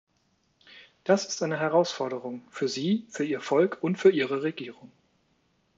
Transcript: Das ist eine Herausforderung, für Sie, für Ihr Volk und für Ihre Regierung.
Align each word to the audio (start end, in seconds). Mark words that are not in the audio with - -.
Das 1.03 1.25
ist 1.27 1.43
eine 1.43 1.59
Herausforderung, 1.59 2.41
für 2.49 2.67
Sie, 2.67 3.05
für 3.11 3.23
Ihr 3.23 3.39
Volk 3.39 3.77
und 3.81 3.97
für 3.99 4.09
Ihre 4.09 4.41
Regierung. 4.41 4.91